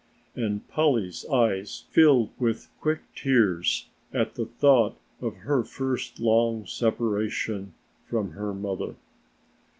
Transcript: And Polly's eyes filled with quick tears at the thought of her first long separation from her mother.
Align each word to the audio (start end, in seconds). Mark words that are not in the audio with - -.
And 0.35 0.67
Polly's 0.67 1.27
eyes 1.27 1.85
filled 1.91 2.31
with 2.39 2.69
quick 2.79 3.01
tears 3.13 3.87
at 4.11 4.33
the 4.33 4.47
thought 4.47 4.97
of 5.21 5.35
her 5.45 5.63
first 5.63 6.19
long 6.19 6.65
separation 6.65 7.75
from 8.07 8.31
her 8.31 8.51
mother. 8.51 8.95